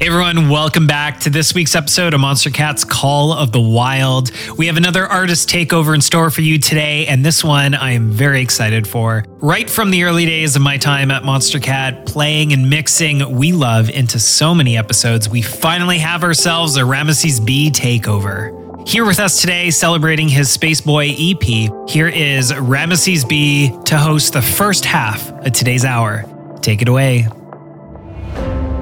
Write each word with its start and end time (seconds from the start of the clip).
Hey 0.00 0.06
everyone, 0.06 0.48
welcome 0.48 0.86
back 0.86 1.18
to 1.20 1.30
this 1.30 1.54
week's 1.54 1.74
episode 1.74 2.14
of 2.14 2.20
Monstercat's 2.20 2.84
Call 2.84 3.32
of 3.32 3.50
the 3.50 3.60
Wild. 3.60 4.30
We 4.56 4.68
have 4.68 4.76
another 4.76 5.04
artist 5.04 5.48
takeover 5.48 5.92
in 5.92 6.00
store 6.00 6.30
for 6.30 6.40
you 6.40 6.56
today, 6.60 7.08
and 7.08 7.26
this 7.26 7.42
one 7.42 7.74
I 7.74 7.90
am 7.90 8.12
very 8.12 8.40
excited 8.40 8.86
for. 8.86 9.24
Right 9.40 9.68
from 9.68 9.90
the 9.90 10.04
early 10.04 10.24
days 10.24 10.54
of 10.54 10.62
my 10.62 10.76
time 10.76 11.10
at 11.10 11.24
Monstercat, 11.24 12.06
playing 12.06 12.52
and 12.52 12.70
mixing 12.70 13.36
We 13.36 13.50
Love 13.50 13.90
into 13.90 14.20
so 14.20 14.54
many 14.54 14.76
episodes, 14.78 15.28
we 15.28 15.42
finally 15.42 15.98
have 15.98 16.22
ourselves 16.22 16.76
a 16.76 16.84
Rameses 16.84 17.40
B 17.40 17.68
takeover. 17.68 18.86
Here 18.86 19.04
with 19.04 19.18
us 19.18 19.40
today, 19.40 19.68
celebrating 19.72 20.28
his 20.28 20.48
Space 20.48 20.80
Boy 20.80 21.12
EP, 21.18 21.42
here 21.88 22.06
is 22.06 22.54
Rameses 22.54 23.24
B 23.24 23.76
to 23.86 23.98
host 23.98 24.32
the 24.32 24.42
first 24.42 24.84
half 24.84 25.28
of 25.44 25.52
today's 25.52 25.84
hour. 25.84 26.24
Take 26.60 26.82
it 26.82 26.88
away. 26.88 27.26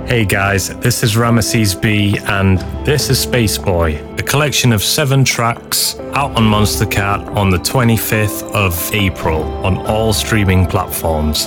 Hey 0.07 0.25
guys, 0.25 0.69
this 0.79 1.03
is 1.03 1.17
Rameses 1.17 1.75
B, 1.75 2.17
and 2.27 2.61
this 2.87 3.11
is 3.11 3.19
Space 3.19 3.59
Boy, 3.59 4.01
a 4.19 4.23
collection 4.23 4.73
of 4.73 4.81
seven 4.81 5.25
tracks 5.25 5.99
out 6.15 6.31
on 6.37 6.45
Monstercat 6.45 7.35
on 7.35 7.51
the 7.51 7.57
25th 7.57 8.45
of 8.55 8.95
April 8.95 9.43
on 9.67 9.79
all 9.89 10.13
streaming 10.13 10.65
platforms. 10.65 11.47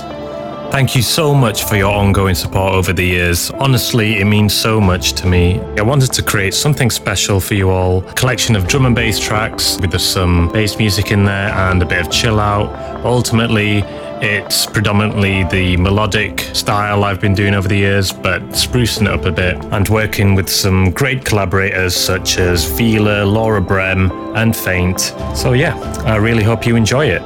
Thank 0.72 0.94
you 0.94 1.00
so 1.00 1.34
much 1.34 1.64
for 1.64 1.76
your 1.76 1.90
ongoing 1.90 2.34
support 2.34 2.74
over 2.74 2.92
the 2.92 3.02
years. 3.02 3.50
Honestly, 3.50 4.20
it 4.20 4.26
means 4.26 4.52
so 4.52 4.78
much 4.78 5.14
to 5.14 5.26
me. 5.26 5.58
I 5.78 5.82
wanted 5.82 6.12
to 6.12 6.22
create 6.22 6.52
something 6.52 6.90
special 6.90 7.40
for 7.40 7.54
you 7.54 7.70
all 7.70 8.06
a 8.06 8.12
collection 8.12 8.54
of 8.56 8.68
drum 8.68 8.84
and 8.84 8.94
bass 8.94 9.18
tracks 9.18 9.78
with 9.80 9.98
some 9.98 10.52
bass 10.52 10.76
music 10.76 11.12
in 11.12 11.24
there 11.24 11.48
and 11.48 11.82
a 11.82 11.86
bit 11.86 12.06
of 12.06 12.12
chill 12.12 12.38
out. 12.38 12.68
Ultimately, 13.06 13.82
it's 14.22 14.66
predominantly 14.66 15.44
the 15.44 15.78
melodic 15.78 16.40
style 16.52 17.04
I've 17.04 17.22
been 17.22 17.34
doing 17.34 17.54
over 17.54 17.66
the 17.66 17.76
years, 17.76 18.12
but 18.12 18.42
sprucing 18.50 19.02
it 19.02 19.08
up 19.08 19.24
a 19.24 19.32
bit 19.32 19.56
and 19.72 19.88
working 19.88 20.34
with 20.34 20.48
some 20.48 20.90
great 20.90 21.24
collaborators 21.24 21.96
such 21.96 22.36
as 22.36 22.66
Veela, 22.66 23.30
Laura 23.30 23.62
Brehm, 23.62 24.10
and 24.36 24.54
Feint. 24.54 25.00
So, 25.34 25.54
yeah, 25.54 25.74
I 26.04 26.16
really 26.16 26.42
hope 26.42 26.66
you 26.66 26.76
enjoy 26.76 27.06
it. 27.06 27.22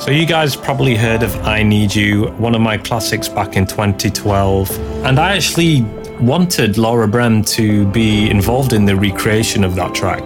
So, 0.00 0.12
you 0.12 0.24
guys 0.24 0.54
probably 0.54 0.94
heard 0.94 1.24
of 1.24 1.34
I 1.44 1.64
Need 1.64 1.92
You, 1.92 2.28
one 2.38 2.54
of 2.54 2.60
my 2.60 2.78
classics 2.78 3.28
back 3.28 3.56
in 3.56 3.66
2012. 3.66 4.70
And 5.04 5.18
I 5.18 5.34
actually 5.34 5.82
wanted 6.20 6.78
Laura 6.78 7.08
Brehm 7.08 7.42
to 7.42 7.84
be 7.88 8.30
involved 8.30 8.72
in 8.72 8.84
the 8.84 8.94
recreation 8.94 9.64
of 9.64 9.74
that 9.74 9.92
track. 9.92 10.24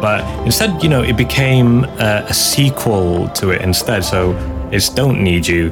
But 0.00 0.24
instead, 0.44 0.82
you 0.82 0.90
know, 0.90 1.02
it 1.02 1.16
became 1.16 1.84
a, 1.84 2.26
a 2.28 2.34
sequel 2.34 3.30
to 3.30 3.50
it 3.50 3.62
instead. 3.62 4.04
So 4.04 4.34
it's 4.72 4.88
Don't 4.88 5.22
Need 5.22 5.46
You. 5.46 5.70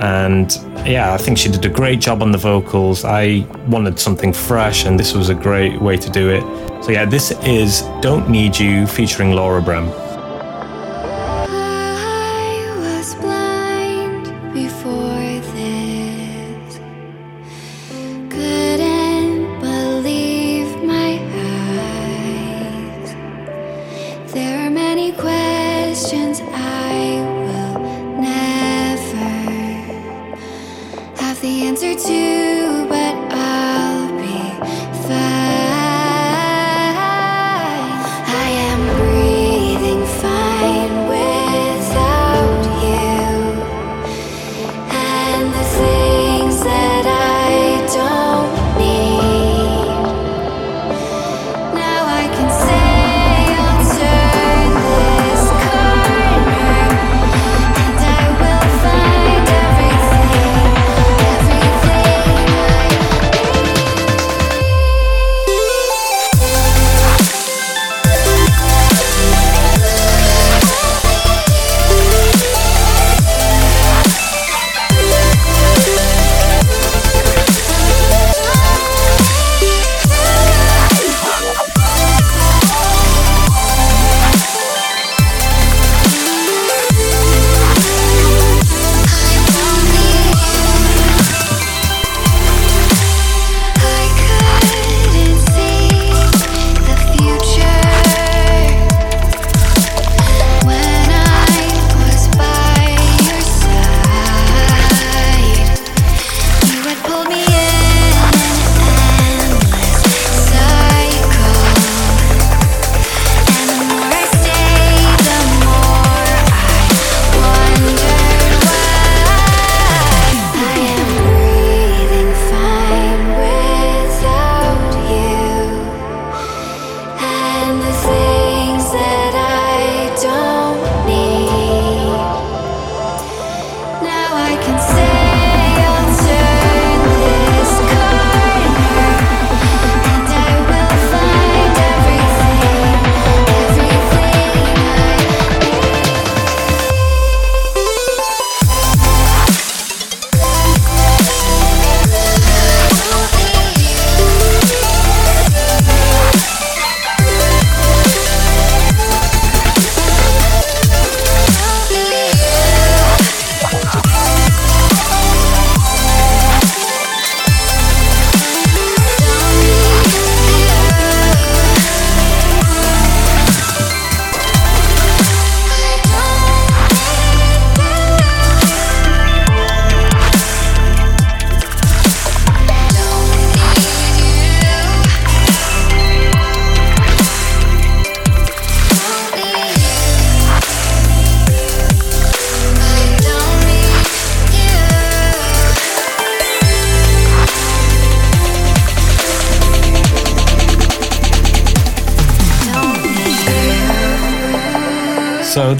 And 0.00 0.52
yeah, 0.86 1.12
I 1.12 1.18
think 1.18 1.36
she 1.38 1.50
did 1.50 1.64
a 1.64 1.68
great 1.68 2.00
job 2.00 2.22
on 2.22 2.32
the 2.32 2.38
vocals. 2.38 3.04
I 3.04 3.46
wanted 3.68 3.98
something 3.98 4.32
fresh, 4.32 4.86
and 4.86 4.98
this 4.98 5.14
was 5.14 5.28
a 5.28 5.34
great 5.34 5.80
way 5.80 5.96
to 5.96 6.10
do 6.10 6.30
it. 6.30 6.42
So 6.84 6.90
yeah, 6.90 7.04
this 7.04 7.32
is 7.44 7.82
Don't 8.00 8.30
Need 8.30 8.58
You 8.58 8.86
featuring 8.86 9.32
Laura 9.32 9.60
Brehm. 9.60 9.90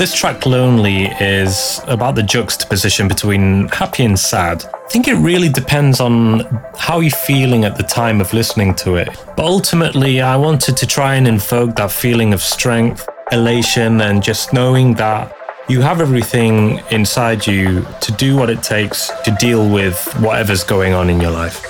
This 0.01 0.15
track 0.15 0.47
Lonely 0.47 1.09
is 1.21 1.83
about 1.87 2.15
the 2.15 2.23
juxtaposition 2.23 3.07
between 3.07 3.69
happy 3.69 4.03
and 4.07 4.19
sad. 4.19 4.65
I 4.65 4.89
think 4.89 5.07
it 5.07 5.17
really 5.17 5.51
depends 5.51 6.01
on 6.01 6.41
how 6.75 7.01
you're 7.01 7.11
feeling 7.11 7.67
at 7.67 7.77
the 7.77 7.83
time 7.83 8.19
of 8.19 8.33
listening 8.33 8.75
to 8.77 8.95
it. 8.95 9.11
But 9.37 9.45
ultimately, 9.45 10.23
I 10.23 10.39
wanted 10.39 10.79
to 10.79 10.87
try 10.87 11.17
and 11.17 11.29
invoke 11.29 11.77
that 11.77 11.93
feeling 11.93 12.33
of 12.33 12.41
strength, 12.41 13.07
elation, 13.31 14.01
and 14.01 14.23
just 14.23 14.55
knowing 14.55 14.95
that 14.95 15.37
you 15.69 15.83
have 15.83 16.01
everything 16.01 16.81
inside 16.91 17.47
you 17.47 17.87
to 18.01 18.13
do 18.13 18.37
what 18.37 18.49
it 18.49 18.63
takes 18.63 19.11
to 19.27 19.31
deal 19.33 19.69
with 19.69 20.03
whatever's 20.21 20.65
going 20.65 20.95
on 20.95 21.11
in 21.11 21.21
your 21.21 21.31
life. 21.31 21.63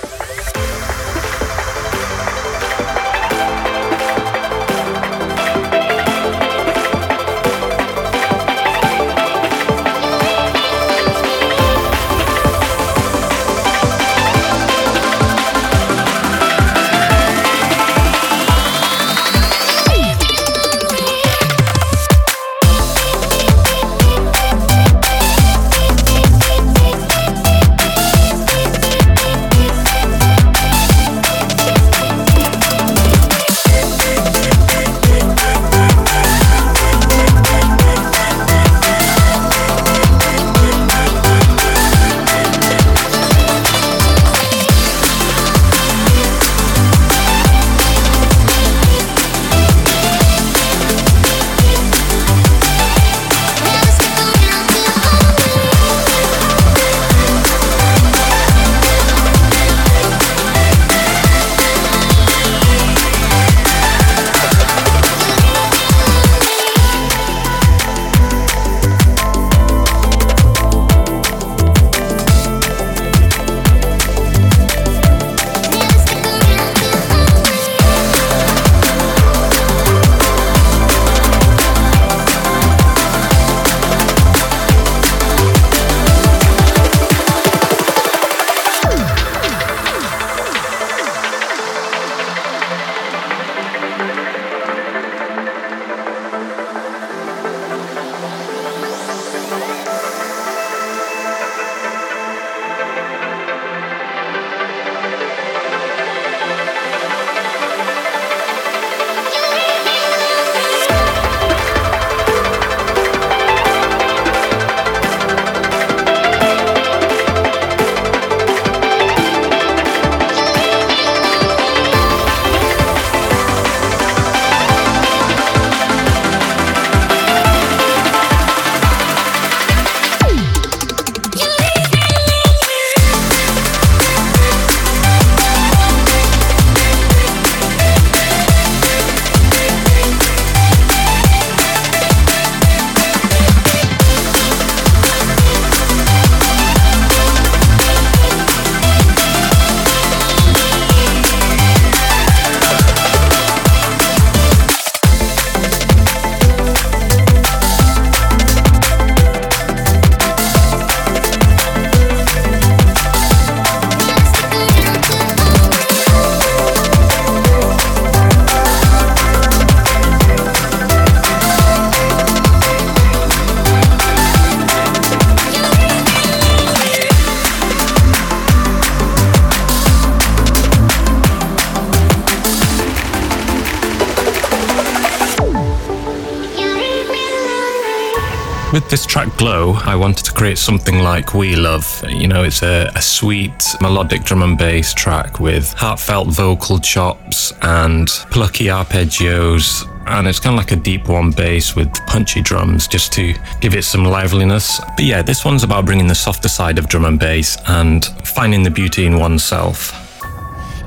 I 189.83 189.95
wanted 189.95 190.25
to 190.25 190.31
create 190.31 190.57
something 190.57 190.99
like 190.99 191.33
We 191.33 191.55
Love. 191.55 192.03
You 192.07 192.27
know, 192.27 192.43
it's 192.43 192.61
a, 192.61 192.91
a, 192.95 193.01
sweet 193.01 193.65
melodic 193.81 194.23
drum 194.23 194.43
and 194.43 194.57
bass 194.57 194.93
track 194.93 195.39
with 195.39 195.73
heartfelt 195.73 196.27
vocal 196.29 196.79
chops 196.79 197.51
and 197.63 198.07
plucky 198.29 198.65
arpeggios. 198.65 199.87
And 200.05 200.27
it's 200.27 200.39
kind 200.39 200.53
of 200.53 200.57
like 200.57 200.71
a 200.71 200.75
deep 200.75 201.07
one 201.09 201.31
bass 201.31 201.75
with 201.75 201.91
punchy 202.05 202.41
drums 202.41 202.87
just 202.87 203.11
to 203.13 203.33
give 203.59 203.73
it 203.75 203.83
some 203.83 204.05
liveliness. 204.05 204.79
But 204.95 205.05
yeah, 205.05 205.21
this 205.23 205.43
one's 205.43 205.63
about 205.63 205.85
bringing 205.85 206.07
the 206.07 206.15
softer 206.15 206.49
side 206.49 206.77
of 206.77 206.87
drum 206.87 207.05
and 207.05 207.19
bass 207.19 207.57
and 207.67 208.05
finding 208.23 208.63
the 208.63 208.71
beauty 208.71 209.05
in 209.05 209.17
oneself. 209.17 209.93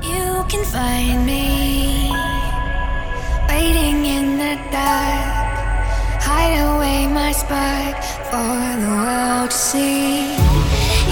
You 0.03 0.45
can 0.47 0.63
find 0.65 1.25
me 1.25 2.11
waiting 3.49 4.05
in 4.05 4.37
the 4.37 4.55
dark 4.71 5.35
hide 6.21 6.57
away 6.57 7.07
my 7.07 7.31
spark 7.31 8.14
for 8.31 8.61
the 8.81 8.87
world 8.87 9.51
to 9.51 9.57
see. 9.57 10.33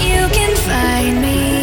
You 0.08 0.22
can 0.36 0.56
find 0.68 1.22
me 1.22 1.53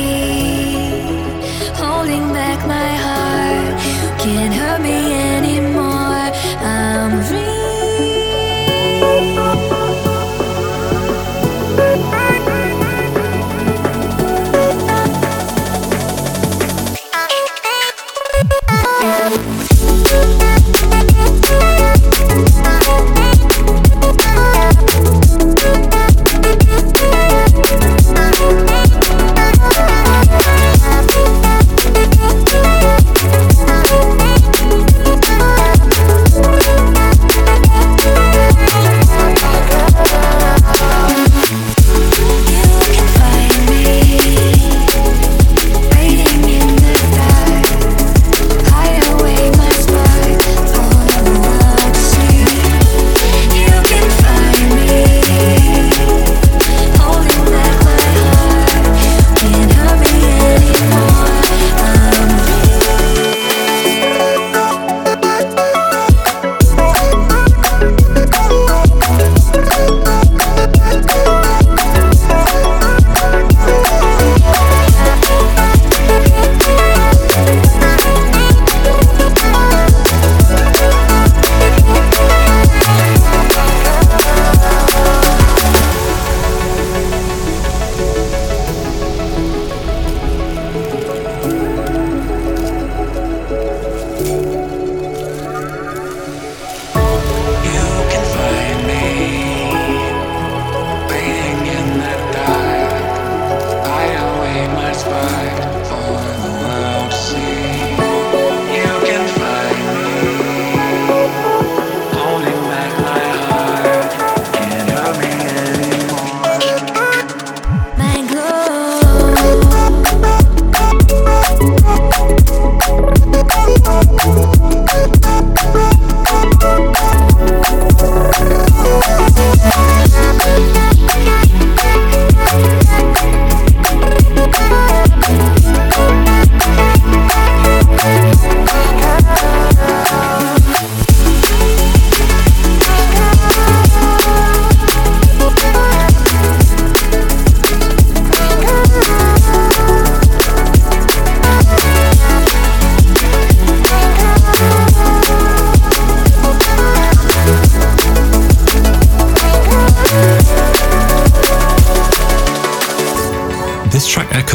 fine. 105.12 105.51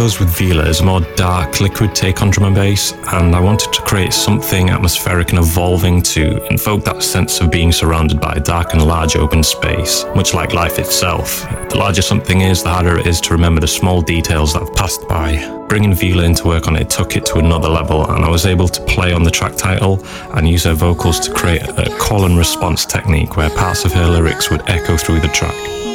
Echoes 0.07 0.21
with 0.21 0.29
Veela 0.37 0.65
is 0.69 0.79
a 0.79 0.85
more 0.85 1.01
dark, 1.17 1.61
liquid 1.61 1.93
take 1.93 2.23
on 2.23 2.31
drum 2.31 2.47
and 2.47 2.55
bass, 2.55 2.93
and 3.15 3.35
I 3.35 3.41
wanted 3.41 3.73
to 3.73 3.83
create 3.83 4.13
something 4.13 4.71
atmospheric 4.71 5.31
and 5.31 5.41
evolving 5.41 6.01
to 6.03 6.47
invoke 6.47 6.85
that 6.85 7.03
sense 7.03 7.41
of 7.41 7.51
being 7.51 7.73
surrounded 7.73 8.21
by 8.21 8.35
a 8.35 8.41
dark 8.41 8.73
and 8.73 8.87
large 8.87 9.17
open 9.17 9.43
space, 9.43 10.05
much 10.15 10.33
like 10.33 10.55
life 10.55 10.79
itself. 10.79 11.41
The 11.71 11.79
larger 11.79 12.03
something 12.03 12.43
is, 12.43 12.63
the 12.63 12.69
harder 12.69 12.97
it 12.97 13.09
is 13.09 13.21
to 13.23 13.33
remember 13.33 13.61
the 13.61 13.67
small 13.67 14.01
details 14.01 14.53
that 14.53 14.63
have 14.63 14.77
passed 14.77 15.09
by. 15.09 15.39
Bringing 15.69 15.91
Veela 15.91 16.23
into 16.23 16.47
work 16.47 16.69
on 16.69 16.77
it 16.77 16.89
took 16.89 17.17
it 17.17 17.27
to 17.27 17.39
another 17.39 17.69
level, 17.69 18.09
and 18.09 18.25
I 18.25 18.31
was 18.31 18.47
able 18.47 18.69
to 18.69 18.83
play 18.85 19.13
on 19.13 19.25
the 19.25 19.31
track 19.33 19.57
title 19.57 19.99
and 20.35 20.49
use 20.49 20.63
her 20.67 20.75
vocals 20.75 21.19
to 21.19 21.35
create 21.35 21.63
a 21.63 21.93
call 21.99 22.27
and 22.27 22.39
response 22.39 22.87
technique 22.87 23.37
where 23.37 23.51
parts 23.51 23.85
of 23.85 23.93
her 23.95 24.07
lyrics 24.07 24.53
would 24.53 24.63
echo 24.71 24.97
through 24.97 25.19
the 25.19 25.29
track. 25.29 25.86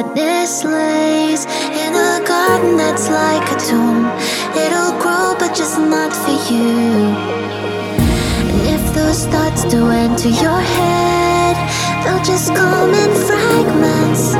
Sadness 0.00 0.64
lays. 0.64 1.44
In 1.84 1.92
a 1.94 2.24
garden 2.26 2.76
that's 2.76 3.08
like 3.08 3.46
a 3.52 3.58
tomb. 3.68 4.06
It'll 4.56 4.94
grow, 5.02 5.34
but 5.38 5.54
just 5.54 5.78
not 5.78 6.12
for 6.12 6.36
you. 6.52 7.12
And 8.50 8.60
if 8.76 8.94
those 8.94 9.26
thoughts 9.26 9.64
do 9.64 9.88
enter 9.88 10.28
your 10.28 10.60
head, 10.76 11.56
they'll 12.02 12.24
just 12.24 12.54
come 12.54 12.94
in 12.94 13.12
fragments. 13.28 14.34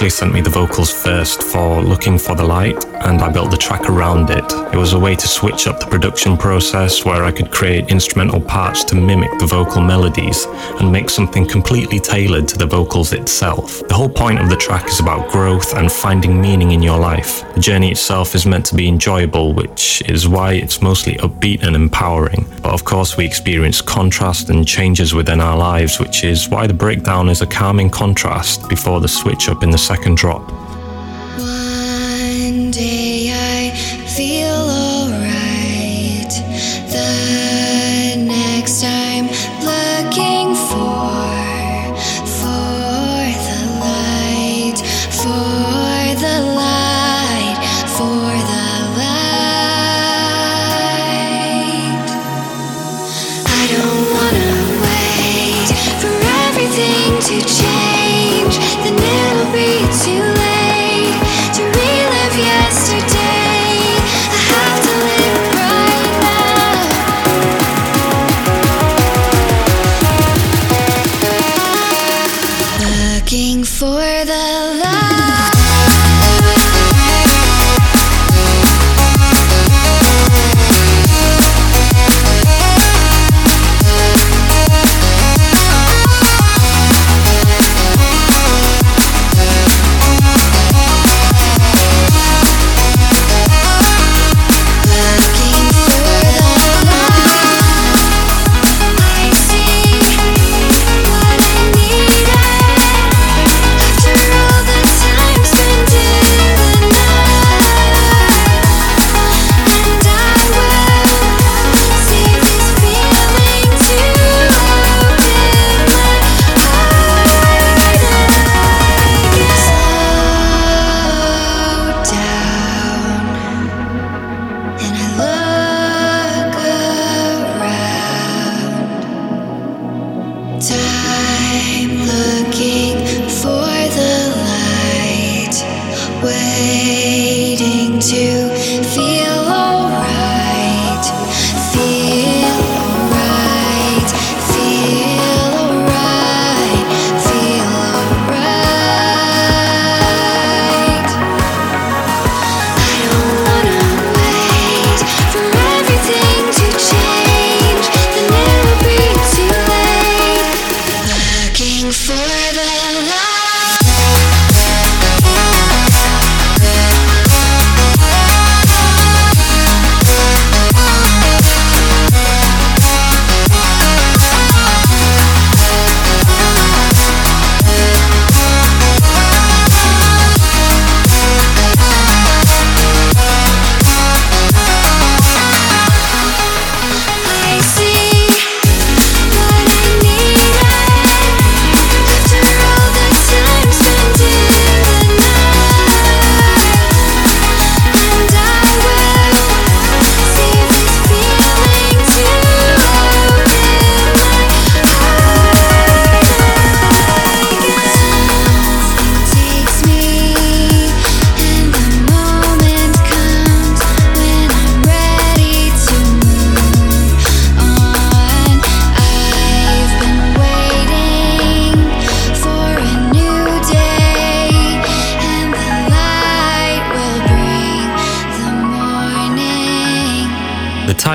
actually 0.02 0.10
sent 0.10 0.34
me 0.34 0.40
the 0.40 0.50
vocals 0.50 0.90
first 0.90 1.44
for 1.44 1.80
Looking 1.80 2.18
for 2.18 2.34
the 2.34 2.42
Light, 2.42 2.84
and 3.06 3.22
I 3.22 3.30
built 3.30 3.52
the 3.52 3.56
track 3.56 3.88
around 3.88 4.30
it. 4.30 4.44
It 4.74 4.76
was 4.76 4.94
a 4.94 4.98
way 4.98 5.14
to 5.14 5.28
switch 5.28 5.68
up 5.68 5.78
the 5.78 5.86
production 5.86 6.36
process 6.36 7.04
where 7.04 7.22
I 7.22 7.30
could 7.30 7.52
create 7.52 7.88
instrumental 7.88 8.40
parts 8.40 8.82
to 8.86 8.96
mimic 8.96 9.30
the 9.38 9.46
vocal 9.46 9.80
melodies 9.80 10.46
and 10.80 10.90
make 10.90 11.08
something 11.08 11.46
completely 11.46 12.00
tailored 12.00 12.48
to 12.48 12.58
the 12.58 12.66
vocals 12.66 13.12
itself. 13.12 13.86
The 13.86 13.94
whole 13.94 14.08
point 14.08 14.40
of 14.40 14.50
the 14.50 14.56
track 14.56 14.88
is 14.88 14.98
about 14.98 15.30
growth 15.30 15.72
and 15.76 15.92
finding 15.92 16.40
meaning 16.40 16.72
in 16.72 16.82
your 16.82 16.98
life. 16.98 17.41
The 17.54 17.60
journey 17.60 17.90
itself 17.90 18.34
is 18.34 18.46
meant 18.46 18.64
to 18.66 18.74
be 18.74 18.88
enjoyable, 18.88 19.52
which 19.52 20.02
is 20.08 20.26
why 20.26 20.54
it's 20.54 20.80
mostly 20.80 21.14
upbeat 21.16 21.62
and 21.62 21.76
empowering. 21.76 22.46
But 22.62 22.72
of 22.72 22.84
course, 22.84 23.18
we 23.18 23.26
experience 23.26 23.82
contrast 23.82 24.48
and 24.48 24.66
changes 24.66 25.12
within 25.12 25.38
our 25.38 25.56
lives, 25.56 26.00
which 26.00 26.24
is 26.24 26.48
why 26.48 26.66
the 26.66 26.72
breakdown 26.72 27.28
is 27.28 27.42
a 27.42 27.46
calming 27.46 27.90
contrast 27.90 28.68
before 28.70 29.00
the 29.00 29.08
switch 29.08 29.50
up 29.50 29.62
in 29.62 29.70
the 29.70 29.76
second 29.76 30.16
drop. 30.16 30.50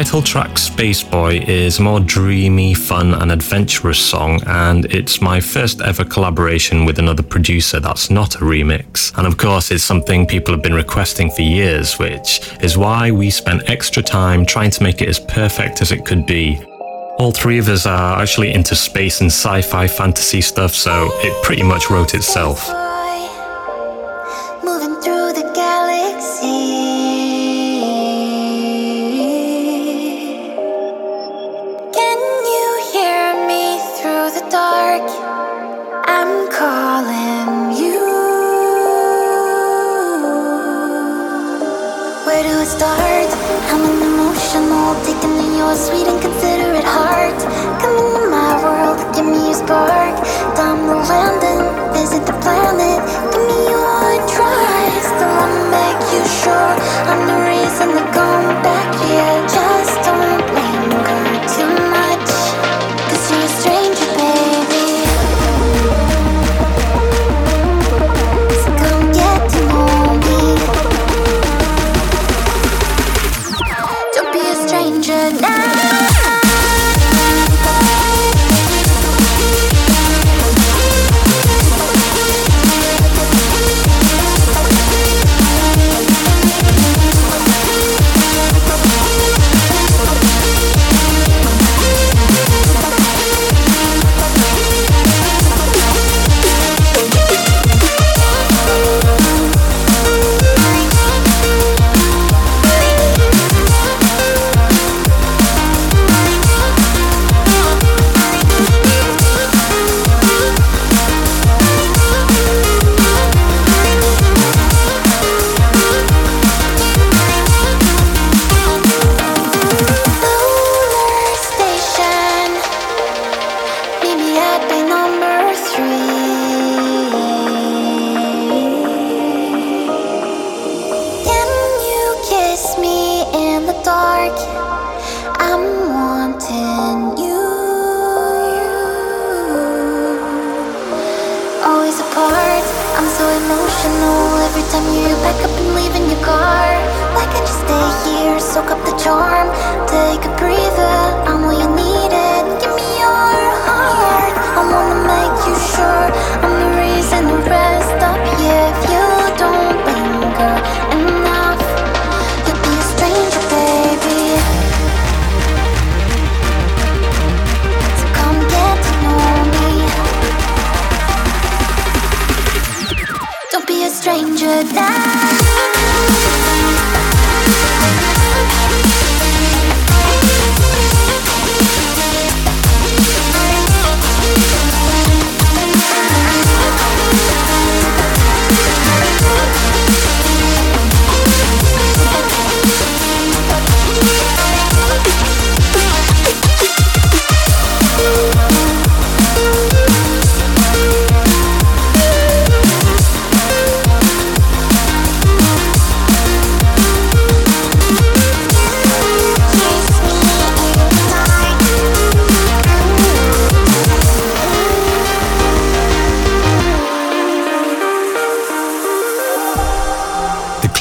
Title 0.03 0.21
track 0.21 0.59
Space 0.59 1.03
Boy 1.03 1.39
is 1.47 1.79
a 1.79 1.81
more 1.81 1.99
dreamy, 1.99 2.75
fun, 2.75 3.15
and 3.15 3.31
adventurous 3.31 3.97
song, 3.97 4.39
and 4.45 4.85
it's 4.93 5.21
my 5.21 5.39
first 5.39 5.81
ever 5.81 6.05
collaboration 6.05 6.85
with 6.85 6.99
another 6.99 7.23
producer 7.23 7.79
that's 7.79 8.11
not 8.11 8.35
a 8.35 8.39
remix. 8.41 9.11
And 9.17 9.25
of 9.25 9.37
course, 9.37 9.71
it's 9.71 9.83
something 9.83 10.27
people 10.27 10.53
have 10.53 10.61
been 10.61 10.75
requesting 10.75 11.31
for 11.31 11.41
years, 11.41 11.97
which 11.97 12.47
is 12.61 12.77
why 12.77 13.09
we 13.09 13.31
spent 13.31 13.67
extra 13.71 14.03
time 14.03 14.45
trying 14.45 14.69
to 14.69 14.83
make 14.83 15.01
it 15.01 15.09
as 15.09 15.19
perfect 15.19 15.81
as 15.81 15.91
it 15.91 16.05
could 16.05 16.27
be. 16.27 16.61
All 17.17 17.31
three 17.31 17.57
of 17.57 17.67
us 17.67 17.87
are 17.87 18.21
actually 18.21 18.53
into 18.53 18.75
space 18.75 19.21
and 19.21 19.31
sci 19.31 19.63
fi 19.63 19.87
fantasy 19.87 20.41
stuff, 20.41 20.75
so 20.75 21.09
it 21.23 21.43
pretty 21.43 21.63
much 21.63 21.89
wrote 21.89 22.13
itself. 22.13 22.86
start. 42.77 43.29
I'm 43.73 43.81
an 43.89 43.97
emotional, 44.05 44.93
taking 45.01 45.33
to 45.41 45.45
your 45.57 45.73
sweet 45.75 46.05
and 46.05 46.21
considerate 46.21 46.85
heart. 46.85 47.39
Come 47.81 47.95
into 47.97 48.23
my 48.29 48.53
world, 48.61 48.99
give 49.15 49.25
me 49.25 49.49
a 49.49 49.55
spark. 49.55 50.15
Down 50.55 50.85
the 50.85 50.97
landing, 51.09 51.63
visit 51.97 52.23
the 52.29 52.37
planet. 52.43 53.01
Give 53.33 53.45
me 53.49 53.59
your 53.73 54.09
try. 54.29 54.77
Still, 55.09 55.37
I'm 55.45 55.55
make 55.73 56.01
you 56.13 56.21
sure? 56.41 56.73
I'm 57.09 57.21
the 57.31 57.37
reason 57.49 57.87
to 57.97 58.03
come 58.17 58.47
back 58.61 58.89
here. 59.01 59.37
Just 59.55 59.95
don't. 60.05 60.46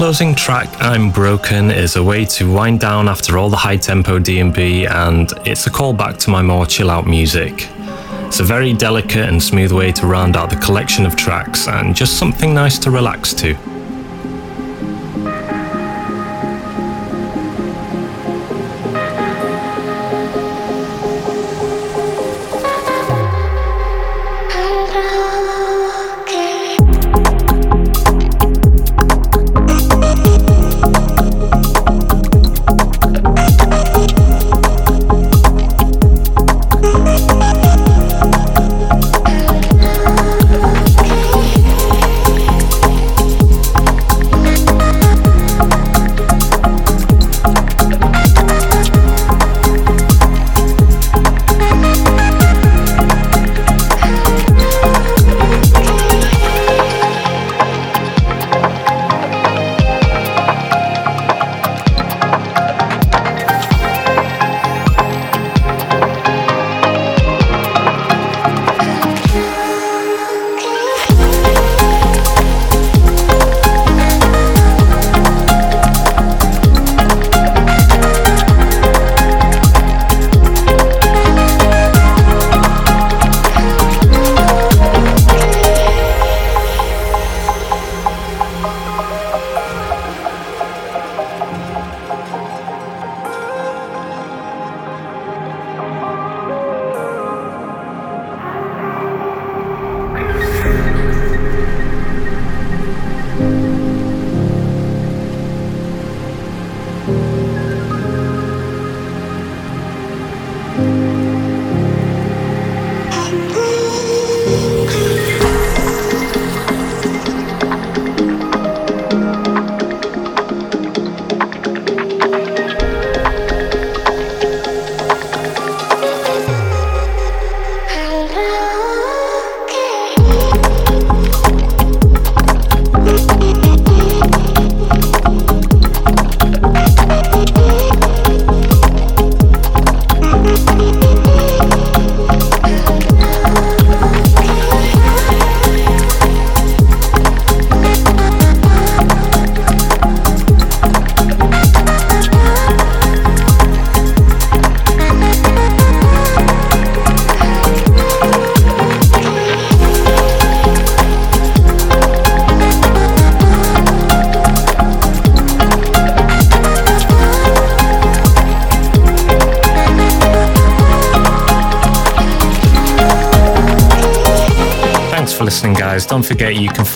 Closing 0.06 0.36
track, 0.36 0.68
I'm 0.78 1.10
Broken, 1.10 1.68
is 1.68 1.96
a 1.96 2.02
way 2.04 2.24
to 2.26 2.48
wind 2.48 2.78
down 2.78 3.08
after 3.08 3.38
all 3.38 3.50
the 3.50 3.56
high 3.56 3.76
tempo 3.76 4.20
D&B 4.20 4.86
and 4.86 5.32
it's 5.44 5.66
a 5.66 5.70
callback 5.70 6.16
to 6.18 6.30
my 6.30 6.42
more 6.42 6.64
chill 6.64 6.92
out 6.92 7.08
music. 7.08 7.68
It's 8.28 8.38
a 8.38 8.44
very 8.44 8.72
delicate 8.72 9.28
and 9.28 9.42
smooth 9.42 9.72
way 9.72 9.90
to 9.90 10.06
round 10.06 10.36
out 10.36 10.50
the 10.50 10.64
collection 10.64 11.06
of 11.06 11.16
tracks 11.16 11.66
and 11.66 11.92
just 11.92 12.18
something 12.20 12.54
nice 12.54 12.78
to 12.84 12.92
relax 12.92 13.34
to. 13.34 13.75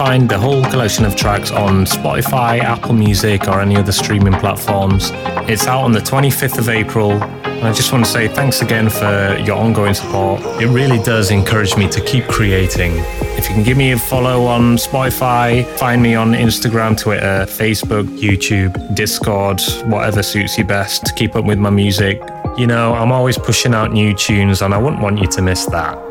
Find 0.01 0.31
the 0.31 0.39
whole 0.39 0.65
collection 0.71 1.05
of 1.05 1.15
tracks 1.15 1.51
on 1.51 1.85
Spotify, 1.85 2.59
Apple 2.59 2.95
Music, 2.95 3.47
or 3.47 3.61
any 3.61 3.77
other 3.77 3.93
streaming 3.93 4.33
platforms. 4.33 5.11
It's 5.47 5.67
out 5.67 5.83
on 5.83 5.93
the 5.93 6.01
25th 6.01 6.57
of 6.57 6.71
April. 6.71 7.13
And 7.13 7.69
I 7.69 7.73
just 7.75 7.93
want 7.93 8.07
to 8.07 8.11
say 8.11 8.27
thanks 8.27 8.63
again 8.63 8.89
for 8.89 9.37
your 9.45 9.59
ongoing 9.59 9.93
support. 9.93 10.41
It 10.59 10.69
really 10.69 10.97
does 11.03 11.31
encourage 11.31 11.77
me 11.77 11.87
to 11.91 12.01
keep 12.03 12.25
creating. 12.29 12.93
If 13.37 13.47
you 13.51 13.55
can 13.55 13.63
give 13.63 13.77
me 13.77 13.93
a 13.93 13.99
follow 13.99 14.47
on 14.47 14.79
Spotify, 14.79 15.67
find 15.77 16.01
me 16.01 16.15
on 16.15 16.33
Instagram, 16.33 16.99
Twitter, 16.99 17.45
Facebook, 17.47 18.05
YouTube, 18.19 18.95
Discord, 18.95 19.61
whatever 19.85 20.23
suits 20.23 20.57
you 20.57 20.65
best 20.65 21.05
to 21.05 21.13
keep 21.13 21.37
up 21.37 21.45
with 21.45 21.59
my 21.59 21.69
music. 21.69 22.23
You 22.57 22.67
know, 22.67 22.95
I'm 22.95 23.13
always 23.13 23.37
pushing 23.37 23.75
out 23.75 23.93
new 23.93 24.15
tunes 24.15 24.63
and 24.63 24.73
I 24.73 24.79
wouldn't 24.79 25.03
want 25.03 25.19
you 25.19 25.27
to 25.27 25.43
miss 25.43 25.67
that. 25.67 26.10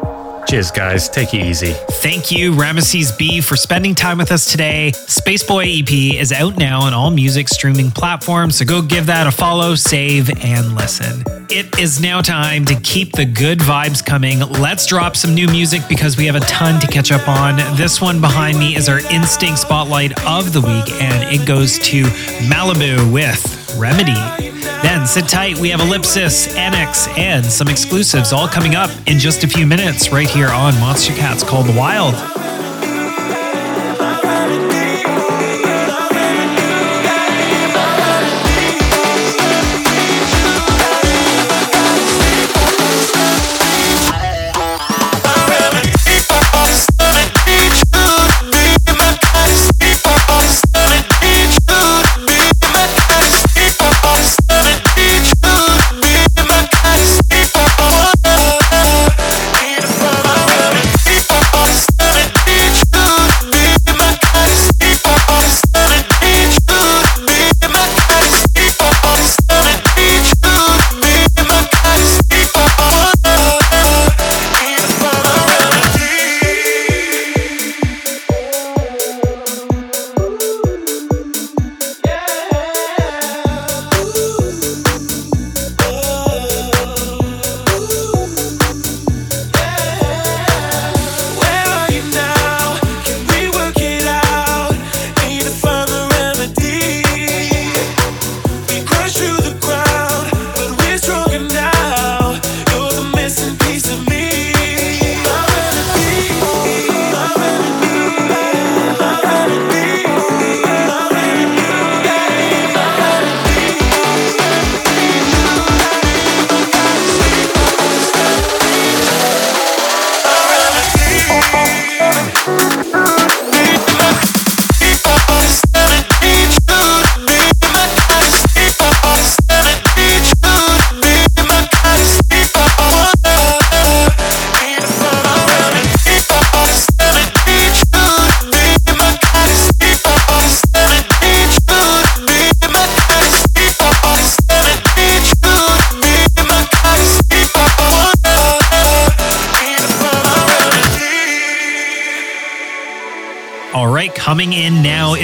Cheers, 0.50 0.72
guys. 0.72 1.08
Take 1.08 1.36
it 1.36 1.46
easy. 1.46 1.74
Thank 2.02 2.32
you, 2.32 2.54
Rameses 2.54 3.12
B, 3.12 3.40
for 3.40 3.56
spending 3.56 3.94
time 3.94 4.18
with 4.18 4.32
us 4.32 4.52
today. 4.52 4.92
Spaceboy 4.96 5.84
EP 5.84 6.20
is 6.20 6.32
out 6.32 6.58
now 6.58 6.82
on 6.82 6.92
all 6.92 7.12
music 7.12 7.48
streaming 7.48 7.92
platforms, 7.92 8.58
so 8.58 8.66
go 8.66 8.82
give 8.82 9.06
that 9.06 9.28
a 9.28 9.32
follow, 9.32 9.76
save, 9.76 10.28
and 10.44 10.74
listen. 10.74 11.24
It 11.52 11.78
is 11.78 12.02
now 12.02 12.22
time 12.22 12.66
to 12.66 12.74
keep 12.80 13.12
the 13.12 13.26
good 13.26 13.60
vibes 13.60 14.04
coming. 14.04 14.40
Let's 14.40 14.88
drop 14.88 15.16
some 15.16 15.36
new 15.36 15.48
music 15.50 15.84
because 15.88 16.18
we 16.18 16.26
have 16.26 16.36
a 16.36 16.40
ton 16.40 16.82
to 16.82 16.88
catch 16.88 17.12
up 17.12 17.28
on. 17.28 17.58
This 17.78 18.02
one 18.02 18.20
behind 18.20 18.58
me 18.58 18.76
is 18.76 18.90
our 18.90 19.02
Instinct 19.12 19.60
Spotlight 19.60 20.20
of 20.26 20.52
the 20.52 20.62
week, 20.62 20.92
and 21.00 21.32
it 21.32 21.46
goes 21.46 21.78
to 21.78 22.06
Maliboux 22.50 23.14
with 23.14 23.78
Remedy. 23.78 24.49
Then 24.62 25.06
sit 25.08 25.28
tight, 25.28 25.58
we 25.58 25.70
have 25.70 25.80
Elypsis, 25.80 26.56
Annix, 26.56 27.08
and 27.18 27.46
some 27.46 27.68
exclusives 27.68 28.34
all 28.34 28.48
coming 28.48 28.76
up 28.76 28.90
in 29.08 29.20
just 29.20 29.44
a 29.44 29.48
few 29.48 29.66
minutes 29.66 30.12
right 30.12 30.30
here 30.30 30.50
on 30.50 30.74
Monstercats 30.74 31.46
Call 31.46 31.64
the 31.64 31.78
Wild. 31.78 32.16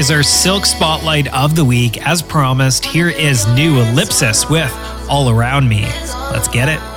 Is 0.05 0.11
our 0.11 0.21
Silk 0.21 0.67
Spotlight 0.67 1.33
of 1.33 1.55
the 1.55 1.65
Week. 1.65 2.05
As 2.05 2.21
promised, 2.21 2.85
here 2.85 3.09
is 3.09 3.47
new 3.55 3.77
Elypsis 3.77 4.47
with 4.47 4.71
All 5.09 5.31
Around 5.31 5.67
Me. 5.67 5.81
Let's 6.31 6.47
get 6.47 6.69
it. 6.69 6.94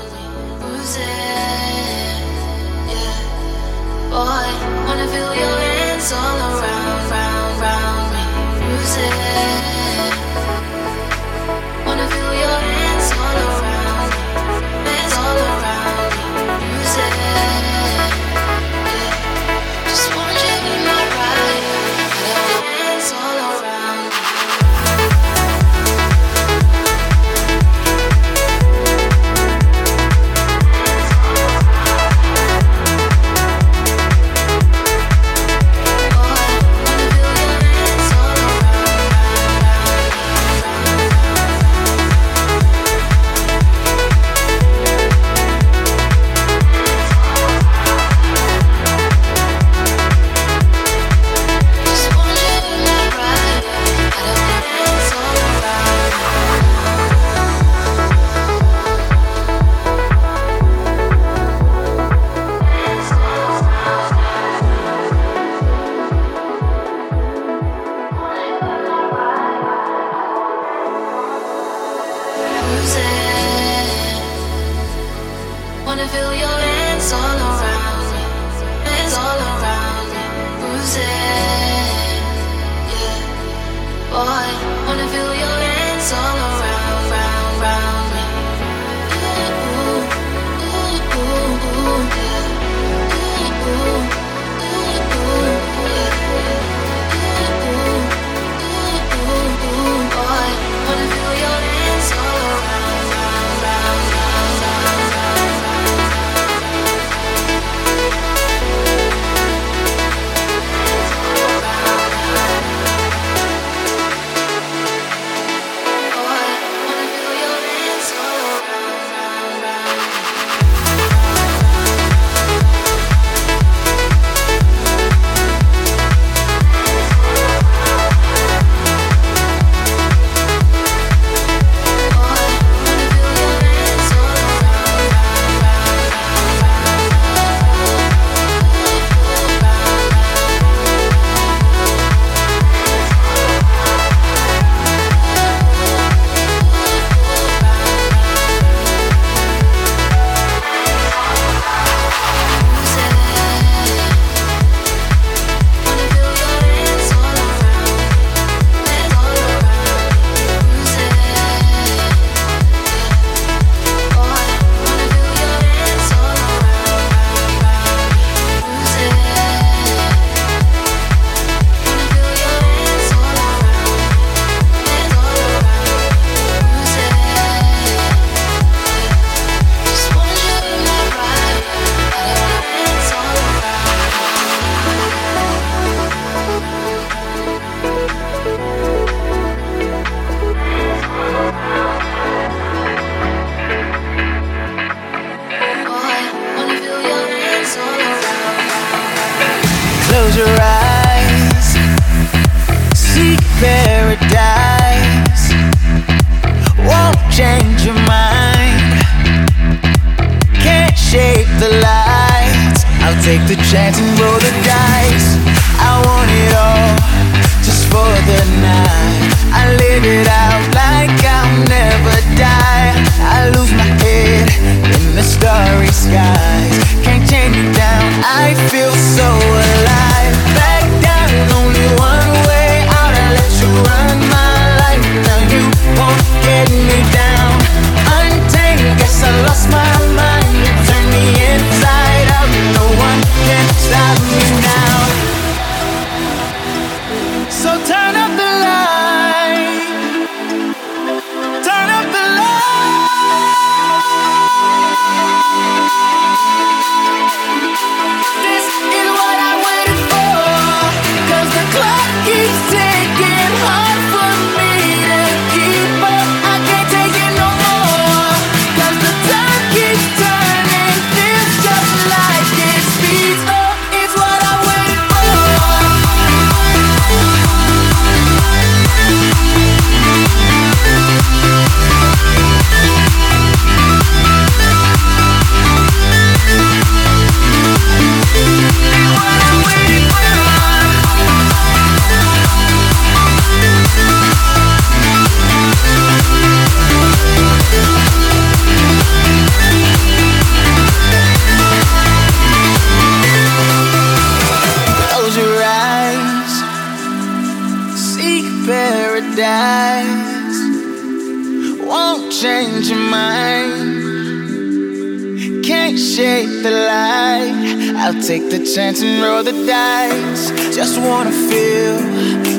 Take 318.48 318.60
the 318.60 318.74
chance 318.74 319.02
and 319.02 319.22
roll 319.22 319.42
the 319.42 319.52
dice. 319.66 320.48
Just 320.74 320.98
wanna 320.98 321.32
feel 321.32 321.98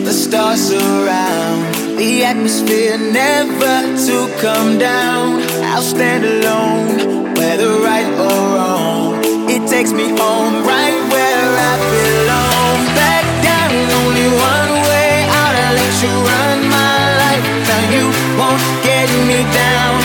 the 0.05 0.13
stars 0.13 0.71
around. 0.71 1.73
The 1.97 2.25
atmosphere 2.25 2.97
never 2.99 3.75
to 4.05 4.17
come 4.39 4.77
down. 4.77 5.41
I'll 5.65 5.81
stand 5.81 6.25
alone, 6.25 7.33
whether 7.33 7.69
right 7.81 8.05
or 8.25 8.37
wrong. 8.53 9.17
It 9.49 9.67
takes 9.67 9.91
me 9.91 10.09
home, 10.09 10.61
right 10.61 10.99
where 11.13 11.49
I 11.69 11.73
belong. 11.97 12.77
Back 13.01 13.25
down, 13.49 13.73
only 14.01 14.27
one 14.53 14.71
way 14.89 15.25
out. 15.41 15.55
I 15.65 15.69
let 15.73 15.95
you 16.05 16.13
run 16.31 16.57
my 16.69 16.97
life. 17.23 17.45
Now 17.69 17.83
you 17.95 18.05
won't 18.37 18.61
get 18.85 19.09
me 19.25 19.41
down. 19.65 19.95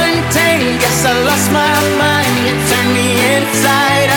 Untamed, 0.00 0.80
guess 0.82 1.04
I 1.06 1.14
lost 1.22 1.52
my 1.52 1.74
mind. 2.02 2.34
You 2.46 2.54
turned 2.66 2.92
me 2.98 3.08
inside. 3.36 4.09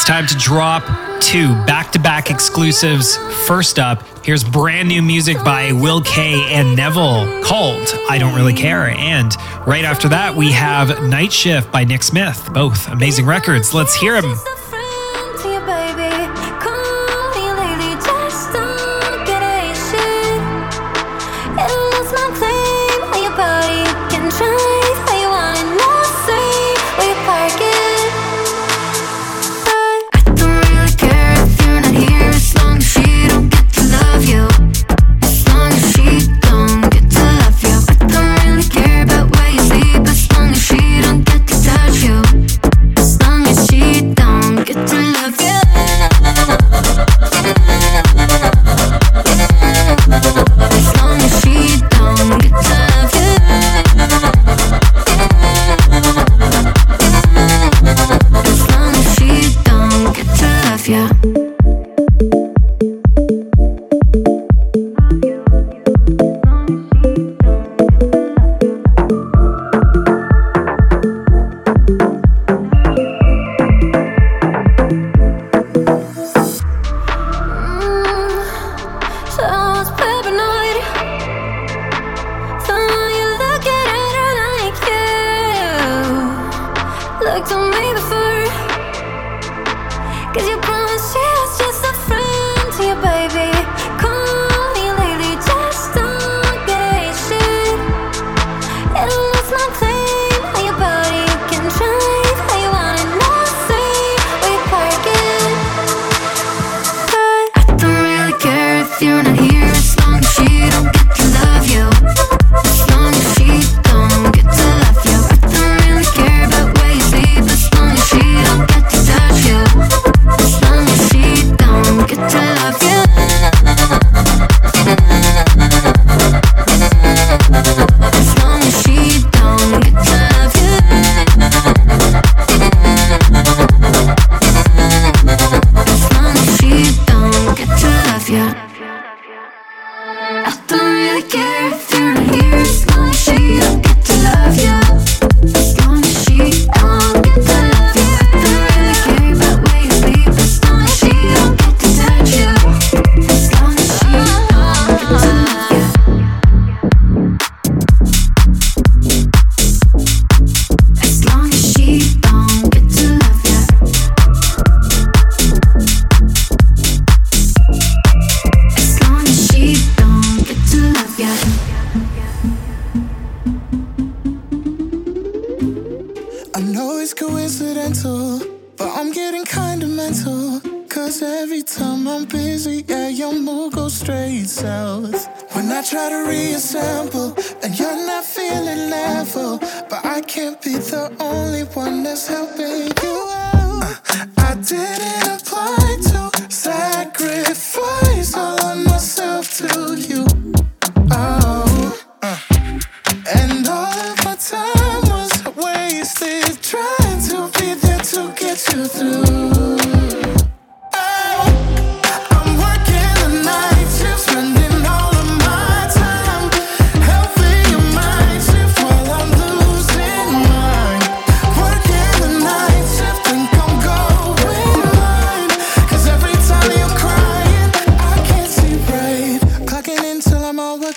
It's 0.00 0.08
time 0.08 0.26
to 0.28 0.36
drop 0.36 0.82
two 1.20 1.48
back 1.66 1.92
to 1.92 1.98
back 1.98 2.30
exclusives. 2.30 3.18
First 3.46 3.78
up, 3.78 4.02
here's 4.24 4.42
brand 4.42 4.88
new 4.88 5.02
music 5.02 5.36
by 5.44 5.72
Will 5.72 6.00
K 6.00 6.42
and 6.54 6.74
Neville 6.74 7.42
called 7.42 7.86
I 8.08 8.16
Don't 8.16 8.34
Really 8.34 8.54
Care. 8.54 8.88
And 8.88 9.36
right 9.66 9.84
after 9.84 10.08
that, 10.08 10.34
we 10.34 10.52
have 10.52 11.02
Night 11.02 11.34
Shift 11.34 11.70
by 11.70 11.84
Nick 11.84 12.02
Smith. 12.02 12.48
Both 12.54 12.88
amazing 12.88 13.26
records. 13.26 13.74
Let's 13.74 13.94
hear 13.94 14.22
them. 14.22 14.36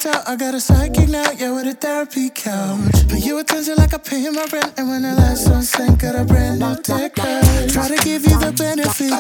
I 0.06 0.36
got 0.36 0.54
a 0.54 0.60
psychic 0.60 1.08
now, 1.08 1.32
yeah, 1.32 1.54
with 1.54 1.66
a 1.66 1.74
therapy 1.74 2.30
couch. 2.30 3.08
Pay 3.08 3.20
you 3.20 3.40
attention 3.40 3.76
like 3.76 3.94
I 3.94 3.98
pay 3.98 4.28
my 4.30 4.46
rent. 4.52 4.74
And 4.78 4.90
when 4.90 5.04
the 5.04 5.14
last 5.14 5.50
one 5.50 5.64
sank, 5.64 6.02
got 6.02 6.16
a 6.16 6.26
brand 6.26 6.60
new 6.60 6.76
tech. 6.82 7.16
Try 7.16 7.88
to 7.88 7.96
give 8.04 8.24
you 8.26 8.38
the 8.38 8.52
benefit, 8.52 9.14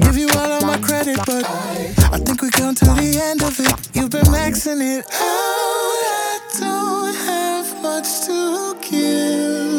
give 0.00 0.18
you 0.18 0.28
all 0.30 0.50
of 0.50 0.62
my 0.66 0.78
credit, 0.78 1.18
but 1.26 1.44
I 1.46 2.18
think 2.18 2.42
we 2.42 2.50
come 2.50 2.74
to 2.74 2.84
the 2.86 3.20
end 3.22 3.42
of 3.42 3.60
it. 3.60 3.96
You've 3.96 4.10
been 4.10 4.26
maxing 4.26 4.80
it 4.82 5.04
out. 5.04 5.14
I 5.14 6.40
don't 6.58 7.14
have 7.14 7.82
much 7.82 8.26
to 8.26 8.76
give. 8.90 9.69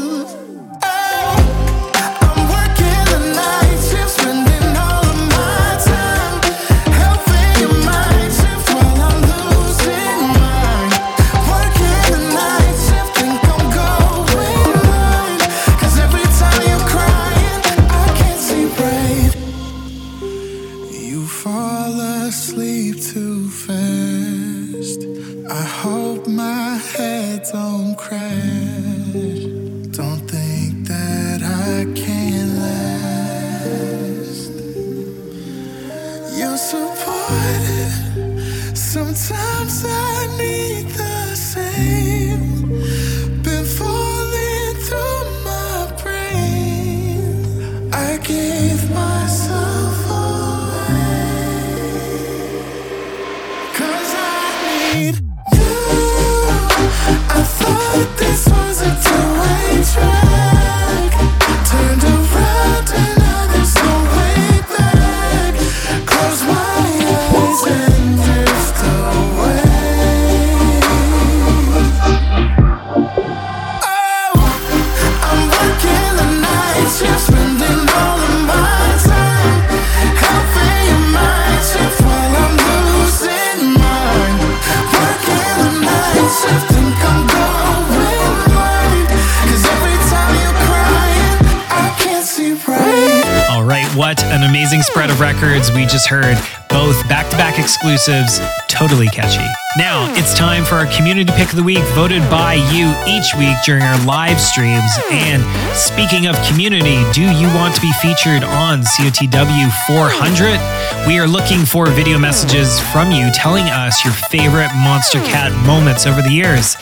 An 94.42 94.50
amazing 94.50 94.82
spread 94.82 95.12
of 95.12 95.20
records 95.20 95.72
we 95.72 95.86
just 95.86 96.08
heard. 96.08 96.36
Both 96.68 97.08
back 97.08 97.30
to 97.30 97.38
back 97.38 97.60
exclusives, 97.60 98.40
totally 98.68 99.06
catchy. 99.06 99.46
Now 99.78 100.12
it's 100.18 100.34
time 100.34 100.66
for 100.66 100.76
our 100.76 100.88
community 100.88 101.32
pick 101.38 101.50
of 101.50 101.58
the 101.58 101.64
week, 101.64 101.84
voted 101.94 102.24
by 102.24 102.56
you 102.56 102.90
each 103.06 103.36
week 103.38 103.56
during 103.68 103.84
our 103.84 104.04
live 104.04 104.42
streams. 104.42 104.90
And 105.12 105.44
speaking 105.78 106.26
of 106.26 106.36
community, 106.48 107.06
do 107.14 107.22
you 107.22 107.54
want 107.54 107.76
to 107.76 107.82
be 107.82 107.92
featured 108.02 108.44
on 108.44 108.82
COTW 108.82 109.70
400? 109.86 111.06
We 111.08 111.20
are 111.20 111.28
looking 111.28 111.60
for 111.60 111.86
video 111.92 112.18
messages 112.18 112.80
from 112.90 113.12
you 113.12 113.30
telling 113.36 113.66
us 113.66 114.04
your 114.04 114.14
favorite 114.32 114.70
Monstercat 114.70 115.54
moments 115.68 116.08
over 116.08 116.24
the 116.24 116.32
years. 116.32 116.78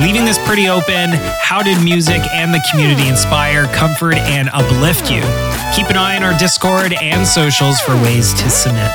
Leaving 0.00 0.24
this 0.24 0.38
pretty 0.44 0.68
open, 0.68 1.10
how 1.40 1.62
did 1.62 1.82
music 1.82 2.20
and 2.32 2.52
the 2.52 2.60
community 2.70 3.06
inspire, 3.06 3.66
comfort, 3.66 4.16
and 4.16 4.50
uplift 4.52 5.10
you? 5.10 5.20
Keep 5.74 5.88
an 5.88 5.96
eye 5.96 6.16
on 6.16 6.24
our 6.24 6.36
Discord 6.36 6.92
and 7.00 7.26
socials 7.26 7.80
for 7.80 7.94
ways 8.02 8.34
to 8.34 8.50
submit. 8.50 8.90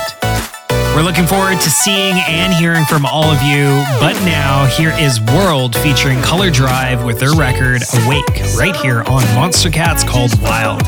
We're 0.93 1.03
looking 1.03 1.25
forward 1.25 1.61
to 1.61 1.69
seeing 1.69 2.15
and 2.27 2.53
hearing 2.53 2.83
from 2.83 3.05
all 3.05 3.23
of 3.23 3.41
you. 3.41 3.81
But 4.01 4.13
now, 4.25 4.65
here 4.65 4.93
is 4.99 5.19
WRLD 5.19 5.75
featuring 5.81 6.19
Colordrive 6.19 7.05
with 7.05 7.19
their 7.19 7.33
record 7.33 7.81
Awake, 8.03 8.57
right 8.57 8.75
here 8.75 8.99
on 9.03 9.23
Monstercat's 9.37 10.03
called 10.03 10.39
Wild. 10.41 10.83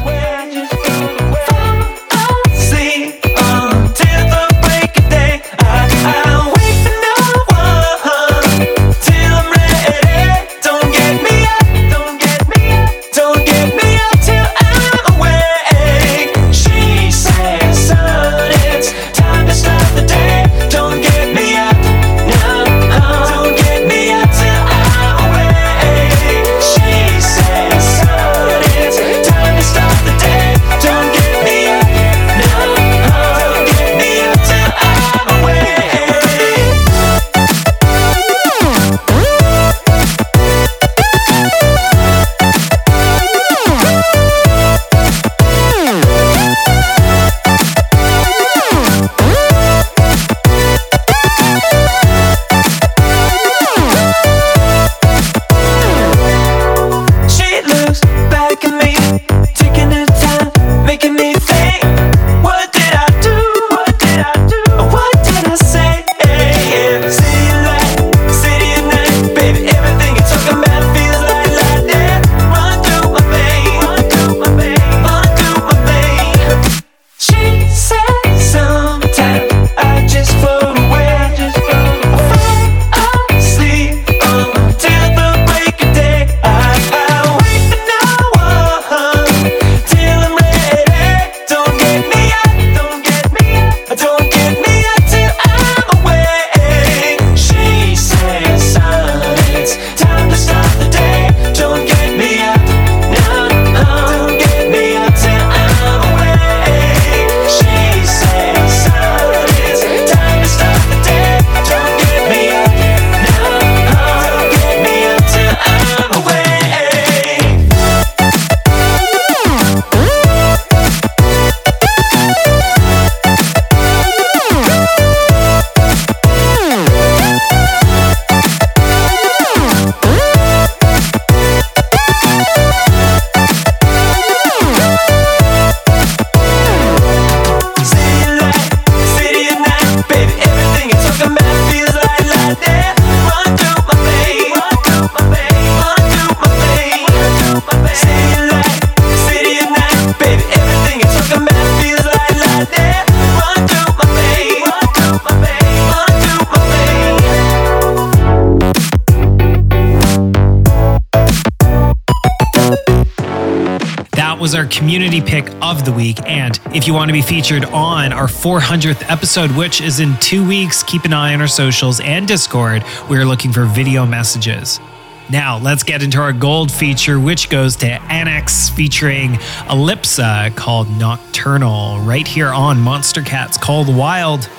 Community 164.91 165.21
pick 165.21 165.49
of 165.61 165.85
the 165.85 165.91
week. 165.93 166.17
And 166.27 166.59
if 166.73 166.85
you 166.85 166.93
want 166.93 167.07
to 167.07 167.13
be 167.13 167.21
featured 167.21 167.63
on 167.63 168.11
our 168.11 168.27
400th 168.27 169.09
episode, 169.09 169.49
which 169.51 169.79
is 169.79 170.01
in 170.01 170.17
two 170.17 170.45
weeks, 170.45 170.83
keep 170.83 171.05
an 171.05 171.13
eye 171.13 171.33
on 171.33 171.39
our 171.39 171.47
socials 171.47 172.01
and 172.01 172.27
Discord. 172.27 172.83
We're 173.09 173.23
looking 173.23 173.53
for 173.53 173.63
video 173.63 174.05
messages. 174.05 174.81
Now, 175.29 175.57
let's 175.59 175.83
get 175.83 176.03
into 176.03 176.19
our 176.19 176.33
gold 176.33 176.69
feature, 176.69 177.21
which 177.21 177.49
goes 177.49 177.77
to 177.77 177.87
Annix 177.87 178.69
featuring 178.69 179.35
Elipsa 179.69 180.53
called 180.57 180.89
Nocturnal, 180.89 182.01
right 182.01 182.27
here 182.27 182.49
on 182.49 182.75
Monstercat's 182.75 183.57
Call 183.57 183.85
the 183.85 183.95
Wild. 183.95 184.49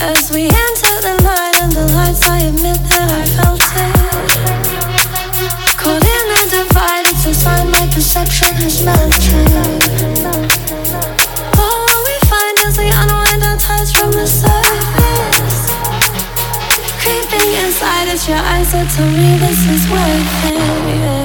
As 0.00 0.32
we 0.32 0.44
enter 0.44 1.00
the 1.02 1.20
night 1.22 1.41
I 2.20 2.40
admit 2.40 2.76
that 2.92 3.08
I 3.08 3.24
felt 3.36 3.62
it. 3.72 3.96
Caught 5.80 6.04
in 6.04 6.26
divide, 6.52 7.06
it's 7.08 7.24
my 7.72 7.88
perception 7.88 8.52
has 8.60 8.84
melted. 8.84 9.48
We 12.04 12.14
find 12.28 12.56
unwind 12.92 13.42
our 13.44 13.56
ties 13.56 13.92
from 13.96 14.12
the 14.12 14.26
surface. 14.26 15.72
Creeping 17.00 17.50
inside, 17.64 18.08
it's 18.12 18.28
your 18.28 18.36
eyes 18.36 18.72
that 18.72 18.90
tell 18.92 19.08
me 19.08 19.38
this 19.40 19.64
is 19.72 19.88
worth 19.88 20.44
it. 20.52 20.60
Look 21.06 21.21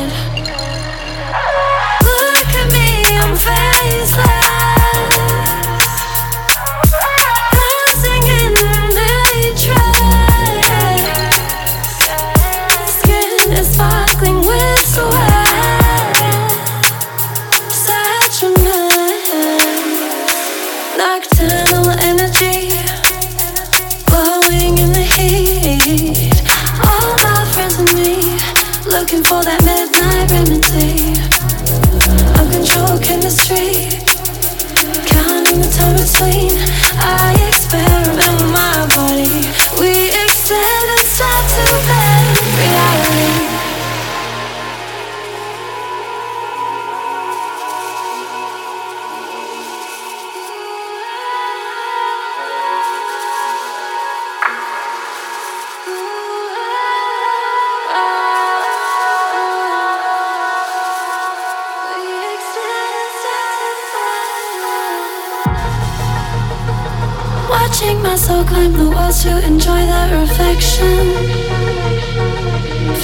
enjoy 69.68 69.86
that 69.86 70.09
reflection. 70.15 71.03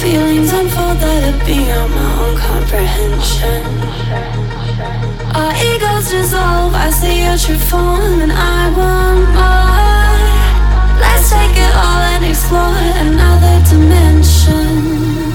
Feelings 0.00 0.50
unfold 0.52 0.96
that 0.98 1.22
are 1.28 1.44
beyond 1.44 1.92
my 1.92 2.10
own 2.24 2.36
comprehension. 2.36 3.60
Our 5.36 5.52
egos 5.60 6.08
dissolve, 6.10 6.74
I 6.74 6.88
see 6.90 7.24
your 7.24 7.36
true 7.36 7.60
form, 7.68 8.22
and 8.24 8.32
I 8.32 8.70
want 8.78 9.28
more. 9.36 9.84
Let's 11.04 11.28
take 11.28 11.52
it 11.52 11.74
all 11.84 12.02
and 12.14 12.24
explore 12.24 12.80
another 13.04 13.56
dimension. 13.68 15.33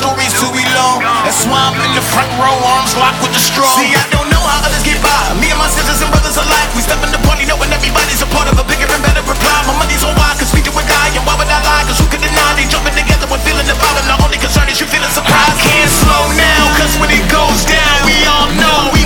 Stories 0.00 0.32
too 0.32 0.48
long. 0.72 1.04
That's 1.28 1.44
why 1.44 1.60
I'm 1.60 1.76
in 1.76 1.92
the 1.92 2.00
front 2.00 2.32
row, 2.40 2.56
arms 2.72 2.96
locked 2.96 3.20
with 3.20 3.36
the 3.36 3.42
strong. 3.42 3.76
See, 3.76 3.92
I 3.92 4.08
don't 4.08 4.32
know 4.32 4.40
how 4.40 4.64
others 4.64 4.80
get 4.80 4.96
by. 5.04 5.36
Me 5.36 5.52
and 5.52 5.60
my 5.60 5.68
sisters 5.68 6.00
and 6.00 6.08
brothers 6.08 6.40
alike, 6.40 6.72
we 6.72 6.80
step 6.80 7.04
in 7.04 7.12
the 7.12 7.20
party 7.28 7.44
knowing 7.44 7.68
everybody's 7.68 8.24
a 8.24 8.28
part 8.32 8.48
of 8.48 8.56
a 8.56 8.64
bigger 8.64 8.88
and 8.88 9.02
better 9.04 9.20
reply. 9.20 9.58
My 9.68 9.76
money's 9.76 10.00
on 10.00 10.16
why, 10.16 10.32
cause 10.40 10.56
we 10.56 10.64
do 10.64 10.72
or 10.72 10.86
die, 10.88 11.12
and 11.12 11.24
why 11.28 11.36
would 11.36 11.52
I 11.52 11.60
lie? 11.60 11.84
Cause 11.84 12.00
who 12.00 12.08
could 12.08 12.24
deny 12.24 12.50
they 12.56 12.64
jumping 12.64 12.96
together 12.96 13.28
when 13.28 13.44
feeling 13.44 13.68
the 13.68 13.76
bottom? 13.76 14.00
The 14.08 14.16
only 14.24 14.40
concern 14.40 14.72
is 14.72 14.80
you 14.80 14.88
feeling 14.88 15.12
surprised. 15.12 15.36
I 15.36 15.68
can't 15.68 15.92
slow 15.92 16.24
now, 16.32 16.62
cause 16.80 16.96
when 16.96 17.12
it 17.12 17.24
goes 17.28 17.68
down, 17.68 17.96
we 18.08 18.16
all 18.24 18.48
know 18.56 18.96
either 18.96 18.99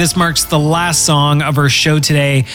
this 0.00 0.16
marks 0.16 0.44
the 0.44 0.58
last 0.58 1.04
song 1.04 1.42
of 1.42 1.58
our 1.58 1.68
show 1.68 1.98
today. 1.98 2.46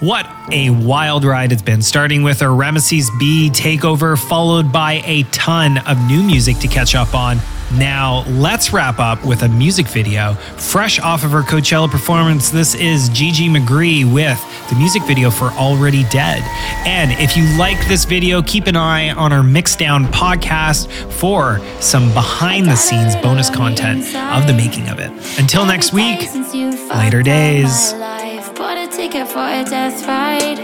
What 0.00 0.30
a 0.52 0.68
wild 0.68 1.24
ride 1.24 1.50
it's 1.50 1.62
been, 1.62 1.80
starting 1.80 2.22
with 2.22 2.42
our 2.42 2.54
Rameses 2.54 3.10
B 3.18 3.48
takeover, 3.50 4.18
followed 4.18 4.70
by 4.70 5.00
a 5.06 5.22
ton 5.32 5.78
of 5.78 5.98
new 6.06 6.22
music 6.22 6.58
to 6.58 6.68
catch 6.68 6.94
up 6.94 7.14
on. 7.14 7.38
Now, 7.72 8.24
let's 8.28 8.74
wrap 8.74 8.98
up 8.98 9.24
with 9.24 9.44
a 9.44 9.48
music 9.48 9.86
video. 9.86 10.34
Fresh 10.58 11.00
off 11.00 11.24
of 11.24 11.30
her 11.30 11.40
Coachella 11.40 11.88
performance, 11.88 12.50
this 12.50 12.74
is 12.74 13.08
GG 13.10 13.48
Magree 13.48 14.04
with 14.04 14.38
the 14.68 14.74
music 14.74 15.02
video 15.04 15.30
for 15.30 15.46
Already 15.52 16.04
Dead. 16.10 16.42
And 16.86 17.12
if 17.12 17.34
you 17.34 17.44
like 17.56 17.78
this 17.88 18.04
video, 18.04 18.42
keep 18.42 18.66
an 18.66 18.76
eye 18.76 19.10
on 19.12 19.32
our 19.32 19.42
Mixdown 19.42 20.04
podcast 20.08 20.90
for 21.12 21.60
some 21.80 22.12
behind 22.12 22.66
the 22.66 22.76
scenes 22.76 23.16
bonus 23.16 23.48
content 23.48 24.04
of 24.16 24.46
the 24.46 24.52
making 24.52 24.88
of 24.90 24.98
it. 24.98 25.10
Until 25.38 25.64
next 25.64 25.94
week, 25.94 26.28
later 26.94 27.22
days. 27.22 27.92
Bought 28.54 28.76
a 28.76 28.86
ticket 28.88 29.28
for 29.28 29.46
a 29.46 29.64
death 29.64 30.06
ride. 30.06 30.58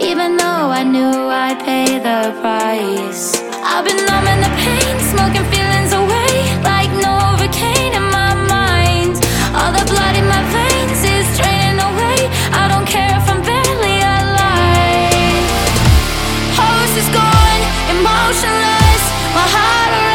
Even 0.00 0.36
though 0.36 0.70
I 0.70 0.82
knew 0.82 1.28
I'd 1.28 1.58
pay 1.64 1.98
the 1.98 2.32
price. 2.40 3.36
I've 3.62 3.84
been 3.84 4.00
numbing 4.06 4.40
the 4.40 4.52
pain, 4.62 4.94
smoking 5.12 5.44
feelings 5.52 5.92
away. 5.92 6.30
Like 6.62 6.90
Novocaine 7.04 7.94
in 7.94 8.06
my 8.18 8.34
mind. 8.48 9.16
All 9.58 9.72
the 9.72 9.84
blood 9.90 10.14
in 10.16 10.26
my 10.26 10.42
veins 10.54 11.00
is 11.04 11.26
draining 11.38 11.80
away. 11.90 12.18
I 12.54 12.64
don't 12.72 12.86
care 12.86 13.12
if 13.18 13.26
I'm 13.28 13.42
barely 13.42 13.98
alive. 13.98 15.46
Host 16.56 16.94
is 17.02 17.08
gone, 17.12 17.62
emotionless. 17.92 19.02
My 19.36 19.46
heart 19.54 20.11